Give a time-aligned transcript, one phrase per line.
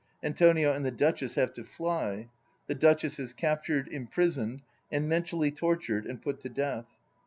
[0.23, 2.27] Antonio and the Duchess have to fly.
[2.65, 6.87] The Duchess is captured, imprisoned and mentally tortured and put to death.